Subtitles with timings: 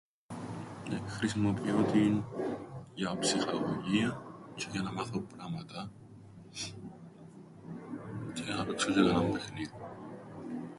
[1.07, 2.23] Χρησιμοποιώ την
[2.93, 4.23] για ψυχαγωγίαν
[4.57, 5.91] τζ̆αι για να μάθω πράματα.
[8.33, 9.71] Τζ̆αι για να παίξω τζ̆αι κανέναν παιχνίδιν.